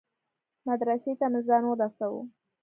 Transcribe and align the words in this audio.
مدرسې 0.67 1.11
ته 1.19 1.25
مې 1.31 1.41
ځان 1.47 1.63
ورساوه. 1.67 2.21